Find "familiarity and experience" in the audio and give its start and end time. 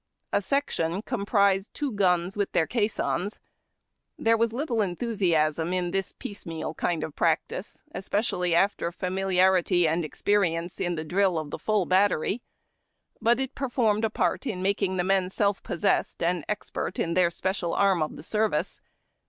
8.91-10.79